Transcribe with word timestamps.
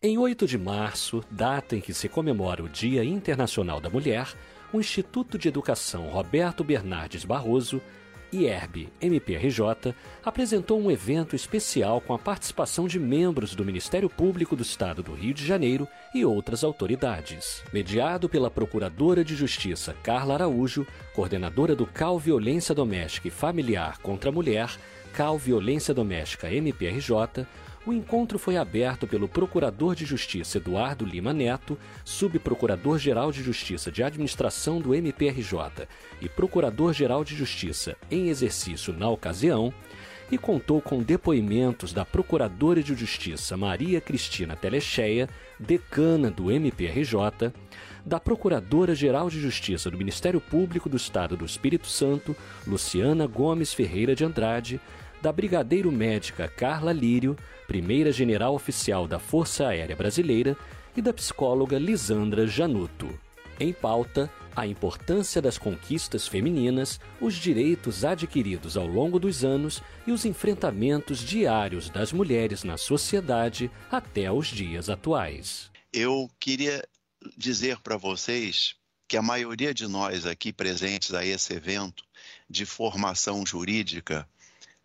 Em 0.00 0.16
8 0.16 0.46
de 0.46 0.56
março, 0.56 1.24
data 1.28 1.74
em 1.74 1.80
que 1.80 1.92
se 1.92 2.08
comemora 2.08 2.62
o 2.62 2.68
Dia 2.68 3.04
Internacional 3.04 3.80
da 3.80 3.90
Mulher, 3.90 4.32
o 4.72 4.78
Instituto 4.78 5.36
de 5.36 5.48
Educação 5.48 6.06
Roberto 6.06 6.62
Bernardes 6.62 7.24
Barroso, 7.24 7.82
IERB 8.32 8.92
MPRJ, 9.00 9.92
apresentou 10.24 10.80
um 10.80 10.88
evento 10.88 11.34
especial 11.34 12.00
com 12.00 12.14
a 12.14 12.18
participação 12.18 12.86
de 12.86 12.96
membros 12.96 13.56
do 13.56 13.64
Ministério 13.64 14.08
Público 14.08 14.54
do 14.54 14.62
Estado 14.62 15.02
do 15.02 15.14
Rio 15.14 15.34
de 15.34 15.44
Janeiro 15.44 15.88
e 16.14 16.24
outras 16.24 16.62
autoridades. 16.62 17.64
Mediado 17.72 18.28
pela 18.28 18.52
Procuradora 18.52 19.24
de 19.24 19.34
Justiça 19.34 19.96
Carla 20.04 20.34
Araújo, 20.34 20.86
coordenadora 21.12 21.74
do 21.74 21.86
CAL 21.86 22.20
Violência 22.20 22.72
Doméstica 22.72 23.26
e 23.26 23.32
Familiar 23.32 23.98
contra 23.98 24.30
a 24.30 24.32
Mulher, 24.32 24.70
CAL 25.12 25.36
Violência 25.36 25.92
Doméstica 25.92 26.52
MPRJ, 26.54 27.44
o 27.88 27.92
encontro 27.92 28.38
foi 28.38 28.58
aberto 28.58 29.06
pelo 29.06 29.26
Procurador 29.26 29.94
de 29.94 30.04
Justiça 30.04 30.58
Eduardo 30.58 31.06
Lima 31.06 31.32
Neto, 31.32 31.78
Subprocurador-Geral 32.04 33.32
de 33.32 33.42
Justiça 33.42 33.90
de 33.90 34.02
Administração 34.02 34.78
do 34.78 34.94
MPRJ 34.94 35.88
e 36.20 36.28
Procurador-Geral 36.28 37.24
de 37.24 37.34
Justiça 37.34 37.96
em 38.10 38.28
exercício 38.28 38.92
na 38.92 39.08
ocasião, 39.08 39.72
e 40.30 40.36
contou 40.36 40.82
com 40.82 41.02
depoimentos 41.02 41.90
da 41.90 42.04
Procuradora 42.04 42.82
de 42.82 42.94
Justiça 42.94 43.56
Maria 43.56 43.98
Cristina 44.02 44.54
Telecheia, 44.54 45.26
decana 45.58 46.30
do 46.30 46.52
MPRJ, 46.52 47.50
da 48.04 48.20
Procuradora-Geral 48.20 49.30
de 49.30 49.40
Justiça 49.40 49.90
do 49.90 49.96
Ministério 49.96 50.42
Público 50.42 50.90
do 50.90 50.98
Estado 50.98 51.38
do 51.38 51.46
Espírito 51.46 51.86
Santo, 51.86 52.36
Luciana 52.66 53.26
Gomes 53.26 53.72
Ferreira 53.72 54.14
de 54.14 54.22
Andrade, 54.26 54.78
da 55.20 55.32
Brigadeiro 55.32 55.90
Médica 55.90 56.48
Carla 56.48 56.92
Lírio, 56.92 57.36
primeira 57.66 58.12
general 58.12 58.54
oficial 58.54 59.06
da 59.06 59.18
Força 59.18 59.68
Aérea 59.68 59.96
Brasileira, 59.96 60.56
e 60.96 61.02
da 61.02 61.12
psicóloga 61.12 61.78
Lisandra 61.78 62.46
Januto. 62.46 63.08
Em 63.60 63.72
pauta, 63.72 64.30
a 64.54 64.66
importância 64.66 65.40
das 65.40 65.56
conquistas 65.56 66.26
femininas, 66.26 66.98
os 67.20 67.34
direitos 67.34 68.04
adquiridos 68.04 68.76
ao 68.76 68.86
longo 68.86 69.20
dos 69.20 69.44
anos 69.44 69.80
e 70.06 70.10
os 70.10 70.24
enfrentamentos 70.24 71.20
diários 71.20 71.88
das 71.88 72.12
mulheres 72.12 72.64
na 72.64 72.76
sociedade 72.76 73.70
até 73.90 74.30
os 74.32 74.48
dias 74.48 74.88
atuais. 74.88 75.70
Eu 75.92 76.28
queria 76.40 76.84
dizer 77.36 77.78
para 77.80 77.96
vocês 77.96 78.74
que 79.06 79.16
a 79.16 79.22
maioria 79.22 79.72
de 79.72 79.86
nós 79.86 80.26
aqui 80.26 80.52
presentes 80.52 81.14
a 81.14 81.24
esse 81.24 81.54
evento 81.54 82.04
de 82.50 82.66
formação 82.66 83.46
jurídica 83.46 84.28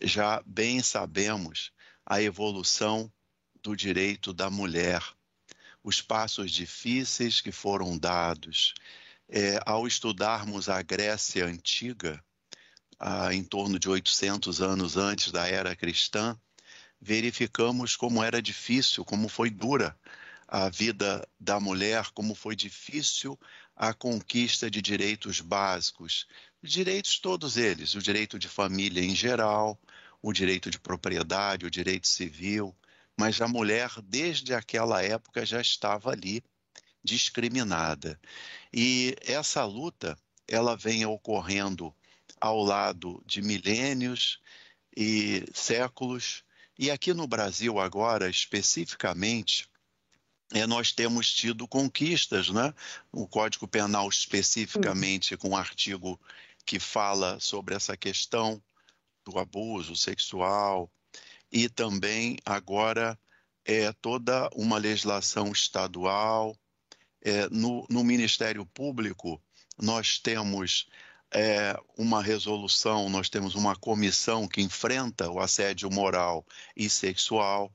já 0.00 0.42
bem 0.46 0.82
sabemos 0.82 1.72
a 2.06 2.22
evolução 2.22 3.12
do 3.62 3.76
direito 3.76 4.32
da 4.32 4.48
mulher, 4.48 5.02
os 5.82 6.00
passos 6.00 6.50
difíceis 6.50 7.40
que 7.40 7.52
foram 7.52 7.98
dados. 7.98 8.74
É, 9.28 9.60
ao 9.64 9.86
estudarmos 9.86 10.68
a 10.68 10.82
Grécia 10.82 11.46
Antiga, 11.46 12.22
em 13.32 13.42
torno 13.42 13.78
de 13.78 13.88
800 13.88 14.60
anos 14.60 14.96
antes 14.96 15.32
da 15.32 15.46
era 15.46 15.74
cristã, 15.74 16.38
verificamos 17.00 17.96
como 17.96 18.22
era 18.22 18.42
difícil, 18.42 19.04
como 19.04 19.28
foi 19.28 19.48
dura 19.48 19.98
a 20.46 20.68
vida 20.68 21.26
da 21.38 21.60
mulher, 21.60 22.10
como 22.12 22.34
foi 22.34 22.54
difícil 22.54 23.38
a 23.74 23.94
conquista 23.94 24.70
de 24.70 24.82
direitos 24.82 25.40
básicos, 25.40 26.26
direitos 26.62 27.18
todos 27.18 27.56
eles, 27.56 27.94
o 27.94 28.02
direito 28.02 28.38
de 28.38 28.48
família 28.48 29.02
em 29.02 29.14
geral, 29.14 29.78
o 30.22 30.32
direito 30.32 30.70
de 30.70 30.78
propriedade, 30.78 31.66
o 31.66 31.70
direito 31.70 32.06
civil, 32.06 32.76
mas 33.16 33.40
a 33.40 33.48
mulher, 33.48 33.90
desde 34.02 34.54
aquela 34.54 35.02
época, 35.02 35.44
já 35.44 35.60
estava 35.60 36.10
ali 36.10 36.42
discriminada. 37.02 38.20
E 38.72 39.16
essa 39.22 39.64
luta, 39.64 40.18
ela 40.46 40.76
vem 40.76 41.04
ocorrendo 41.06 41.94
ao 42.40 42.62
lado 42.62 43.22
de 43.26 43.42
milênios 43.42 44.40
e 44.96 45.44
séculos, 45.54 46.44
e 46.78 46.90
aqui 46.90 47.12
no 47.12 47.26
Brasil 47.26 47.78
agora, 47.78 48.28
especificamente, 48.28 49.68
é, 50.52 50.66
nós 50.66 50.90
temos 50.92 51.32
tido 51.32 51.68
conquistas, 51.68 52.48
né? 52.50 52.74
O 53.12 53.26
Código 53.28 53.68
Penal 53.68 54.08
especificamente 54.08 55.36
com 55.36 55.50
um 55.50 55.56
artigo 55.56 56.18
que 56.70 56.78
fala 56.78 57.40
sobre 57.40 57.74
essa 57.74 57.96
questão 57.96 58.62
do 59.24 59.40
abuso 59.40 59.96
sexual 59.96 60.88
e 61.50 61.68
também 61.68 62.36
agora 62.46 63.18
é 63.64 63.92
toda 63.94 64.48
uma 64.54 64.78
legislação 64.78 65.50
estadual. 65.50 66.56
É, 67.22 67.48
no, 67.50 67.84
no 67.90 68.04
Ministério 68.04 68.64
Público, 68.66 69.42
nós 69.82 70.20
temos 70.20 70.88
é, 71.34 71.76
uma 71.98 72.22
resolução, 72.22 73.10
nós 73.10 73.28
temos 73.28 73.56
uma 73.56 73.74
comissão 73.74 74.46
que 74.46 74.62
enfrenta 74.62 75.28
o 75.28 75.40
assédio 75.40 75.90
moral 75.90 76.46
e 76.76 76.88
sexual. 76.88 77.68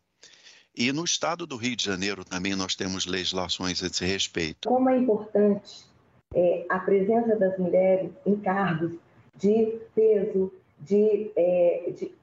E 0.74 0.94
no 0.94 1.04
estado 1.04 1.46
do 1.46 1.58
Rio 1.58 1.76
de 1.76 1.84
Janeiro 1.84 2.24
também 2.24 2.56
nós 2.56 2.76
temos 2.76 3.06
legislações 3.06 3.84
a 3.84 3.88
esse 3.88 4.06
respeito. 4.06 4.70
Como 4.70 4.90
é 4.90 4.98
importante 4.98 5.94
é, 6.36 6.66
a 6.68 6.80
presença 6.80 7.36
das 7.38 7.58
mulheres 7.58 8.12
em 8.26 8.36
cargos 8.36 8.92
de 9.38 9.80
peso, 9.96 10.52
de, 10.80 11.32
é, 11.36 11.94
de, 11.96 12.14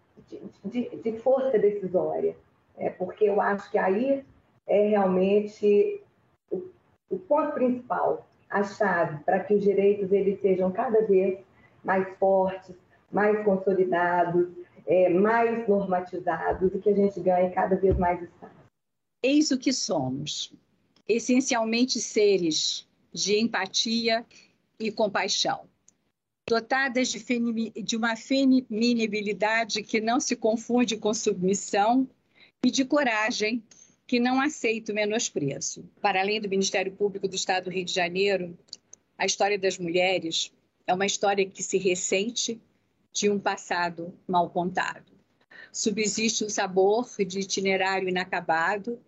de, 0.65 0.97
de, 0.97 1.19
força 1.19 1.59
decisória, 1.59 2.37
é, 2.77 2.91
porque 2.91 3.25
eu 3.25 3.41
acho 3.41 3.71
que 3.71 3.79
aí 3.79 4.23
é 4.67 4.89
realmente 4.91 6.03
o, 6.51 6.63
o 7.09 7.19
ponto 7.19 7.53
principal, 7.53 8.29
a 8.51 8.63
chave 8.63 9.25
para 9.25 9.41
que 9.41 9.55
os 9.55 9.63
direitos 9.63 10.13
eles 10.13 10.41
sejam 10.41 10.71
cada 10.71 11.01
vez 11.07 11.39
mais 11.83 12.07
fortes, 12.19 12.77
mais 13.11 13.43
consolidados, 13.45 14.49
é, 14.87 15.09
mais 15.09 15.67
normatizados 15.67 16.75
e 16.75 16.79
que 16.79 16.91
a 16.91 16.95
gente 16.95 17.19
ganhe 17.21 17.51
cada 17.51 17.77
vez 17.77 17.97
mais 17.97 18.23
espaço. 18.23 18.53
Eis 19.23 19.51
o 19.51 19.59
que 19.59 19.73
somos, 19.73 20.53
essencialmente 21.09 21.99
seres 22.01 22.87
de 23.13 23.39
empatia 23.39 24.25
e 24.79 24.91
compaixão 24.91 25.69
dotadas 26.49 27.09
de, 27.09 27.71
de 27.83 27.97
uma 27.97 28.17
feminibilidade 28.17 29.83
que 29.83 30.01
não 30.01 30.21
se 30.21 30.37
confunde 30.37 30.97
com 30.97 31.15
submissão 31.15 32.09
e 32.65 32.71
de 32.71 32.85
coragem 32.85 33.63
que 34.07 34.21
não 34.21 34.41
aceita 34.41 34.93
o 34.93 34.95
menosprezo. 34.95 35.89
Para 36.01 36.21
além 36.21 36.41
do 36.41 36.49
Ministério 36.49 36.93
Público 36.93 37.29
do 37.29 37.37
Estado 37.37 37.65
do 37.65 37.71
Rio 37.71 37.85
de 37.85 37.93
Janeiro, 37.95 38.59
a 39.17 39.25
história 39.25 39.59
das 39.59 39.79
mulheres 39.79 40.53
é 40.87 40.93
uma 40.93 41.07
história 41.07 41.49
que 41.49 41.63
se 41.63 41.79
ressente 41.79 42.61
de 43.13 43.31
um 43.31 43.39
passado 43.39 44.13
mal 44.27 44.51
contado. 44.51 45.13
Subsiste 45.73 46.45
um 46.45 46.51
sabor 46.51 47.09
de 47.27 47.41
itinerário 47.41 48.09
inacabado 48.09 49.01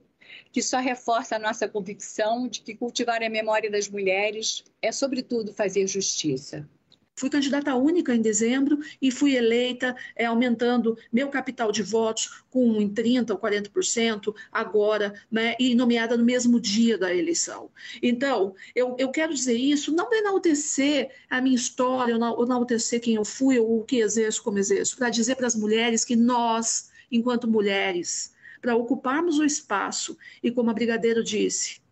que 0.52 0.62
só 0.62 0.78
reforça 0.78 1.36
a 1.36 1.38
nossa 1.38 1.68
convicção 1.68 2.48
de 2.48 2.60
que 2.60 2.74
cultivar 2.74 3.22
a 3.22 3.30
memória 3.30 3.70
das 3.70 3.88
mulheres 3.88 4.64
é, 4.80 4.92
sobretudo, 4.92 5.52
fazer 5.52 5.86
justiça. 5.86 6.68
Fui 7.16 7.30
candidata 7.30 7.74
única 7.76 8.12
em 8.12 8.20
dezembro 8.20 8.80
e 9.00 9.10
fui 9.10 9.36
eleita, 9.36 9.94
é, 10.16 10.24
aumentando 10.24 10.98
meu 11.12 11.28
capital 11.28 11.70
de 11.70 11.80
votos 11.80 12.42
com 12.50 12.80
em 12.80 12.92
30% 12.92 13.30
ou 13.30 13.38
40% 13.38 14.34
agora, 14.50 15.14
né, 15.30 15.54
e 15.60 15.76
nomeada 15.76 16.16
no 16.16 16.24
mesmo 16.24 16.60
dia 16.60 16.98
da 16.98 17.14
eleição. 17.14 17.70
Então, 18.02 18.54
eu, 18.74 18.96
eu 18.98 19.10
quero 19.10 19.32
dizer 19.32 19.56
isso, 19.56 19.92
não 19.92 20.08
para 20.08 20.18
enaltecer 20.18 21.10
a 21.30 21.40
minha 21.40 21.54
história, 21.54 22.16
ou 22.16 22.44
enaltecer 22.44 23.00
quem 23.00 23.14
eu 23.14 23.24
fui 23.24 23.60
ou 23.60 23.80
o 23.80 23.84
que 23.84 23.98
exerço 24.00 24.42
como 24.42 24.58
exerço, 24.58 24.96
para 24.96 25.08
dizer 25.08 25.36
para 25.36 25.46
as 25.46 25.54
mulheres 25.54 26.04
que 26.04 26.16
nós, 26.16 26.90
enquanto 27.12 27.46
mulheres, 27.46 28.33
para 28.64 28.74
ocuparmos 28.74 29.38
o 29.38 29.44
espaço, 29.44 30.16
e 30.42 30.50
como 30.50 30.70
a 30.70 30.72
Brigadeiro 30.72 31.22
disse, 31.22 31.82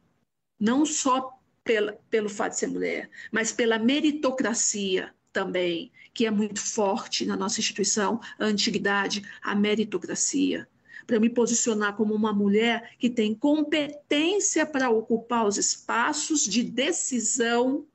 não 0.58 0.86
só 0.86 1.38
pela, 1.62 1.92
pelo 2.08 2.30
fato 2.30 2.52
de 2.52 2.60
ser 2.60 2.68
mulher, 2.68 3.10
mas 3.30 3.52
pela 3.52 3.78
meritocracia 3.78 5.14
também, 5.30 5.92
que 6.14 6.24
é 6.24 6.30
muito 6.30 6.60
forte 6.62 7.26
na 7.26 7.36
nossa 7.36 7.60
instituição, 7.60 8.18
a 8.38 8.46
antiguidade, 8.46 9.22
a 9.42 9.54
meritocracia. 9.54 10.66
Para 11.06 11.20
me 11.20 11.28
posicionar 11.28 11.94
como 11.94 12.14
uma 12.14 12.32
mulher 12.32 12.96
que 12.98 13.10
tem 13.10 13.34
competência 13.34 14.64
para 14.64 14.88
ocupar 14.88 15.46
os 15.46 15.58
espaços 15.58 16.46
de 16.46 16.62
decisão 16.62 17.86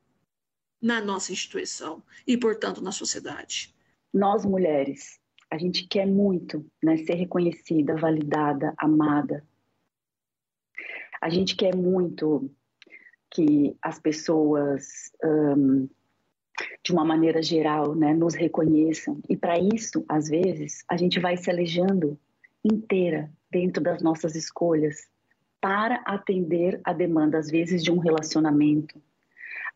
na 0.79 1.01
nossa 1.01 1.31
instituição 1.31 2.03
e, 2.27 2.37
portanto, 2.37 2.79
na 2.79 2.91
sociedade. 2.91 3.73
Nós, 4.13 4.45
mulheres, 4.45 5.19
a 5.49 5.57
gente 5.57 5.87
quer 5.87 6.05
muito 6.05 6.65
né, 6.83 6.97
ser 6.97 7.15
reconhecida, 7.15 7.95
validada, 7.95 8.73
amada. 8.77 9.43
A 11.21 11.29
gente 11.29 11.55
quer 11.55 11.75
muito 11.75 12.49
que 13.31 13.75
as 13.81 13.99
pessoas, 13.99 15.11
um, 15.23 15.87
de 16.83 16.91
uma 16.91 17.05
maneira 17.05 17.41
geral, 17.41 17.95
né, 17.95 18.13
nos 18.13 18.35
reconheçam. 18.35 19.21
E 19.29 19.35
para 19.35 19.57
isso, 19.59 20.03
às 20.07 20.27
vezes, 20.27 20.83
a 20.89 20.97
gente 20.97 21.19
vai 21.19 21.37
se 21.37 21.49
alejando 21.49 22.19
inteira 22.63 23.31
dentro 23.49 23.81
das 23.81 24.01
nossas 24.01 24.35
escolhas, 24.35 25.07
para 25.59 25.95
atender 26.05 26.79
a 26.83 26.93
demanda, 26.93 27.37
às 27.37 27.49
vezes, 27.49 27.83
de 27.83 27.91
um 27.91 27.97
relacionamento, 27.97 29.01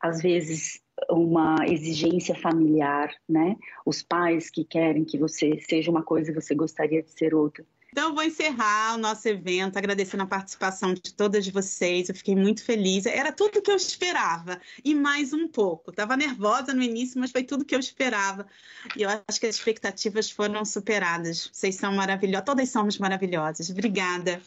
às 0.01 0.21
vezes 0.21 0.81
uma 1.09 1.55
exigência 1.67 2.35
familiar, 2.35 3.13
né? 3.27 3.55
Os 3.85 4.03
pais 4.03 4.49
que 4.49 4.63
querem 4.63 5.03
que 5.03 5.17
você 5.17 5.59
seja 5.67 5.89
uma 5.89 6.03
coisa 6.03 6.31
e 6.31 6.33
você 6.33 6.53
gostaria 6.53 7.01
de 7.01 7.11
ser 7.11 7.33
outra. 7.33 7.65
Então, 7.91 8.15
vou 8.15 8.23
encerrar 8.23 8.95
o 8.95 8.97
nosso 8.97 9.27
evento 9.27 9.77
agradecendo 9.77 10.23
a 10.23 10.25
participação 10.25 10.93
de 10.93 11.13
todas 11.13 11.45
vocês. 11.49 12.07
Eu 12.07 12.15
fiquei 12.15 12.35
muito 12.37 12.63
feliz. 12.63 13.05
Era 13.05 13.33
tudo 13.33 13.61
que 13.61 13.69
eu 13.69 13.75
esperava 13.75 14.61
e 14.83 14.95
mais 14.95 15.33
um 15.33 15.45
pouco. 15.45 15.91
Estava 15.91 16.15
nervosa 16.15 16.73
no 16.73 16.81
início, 16.81 17.19
mas 17.19 17.31
foi 17.31 17.43
tudo 17.43 17.65
que 17.65 17.75
eu 17.75 17.79
esperava. 17.79 18.47
E 18.95 19.01
eu 19.01 19.09
acho 19.09 19.37
que 19.41 19.45
as 19.45 19.55
expectativas 19.55 20.31
foram 20.31 20.63
superadas. 20.63 21.49
Vocês 21.51 21.75
são 21.75 21.93
maravilhosas. 21.93 22.45
Todas 22.45 22.69
somos 22.69 22.97
maravilhosas. 22.97 23.69
Obrigada. 23.69 24.41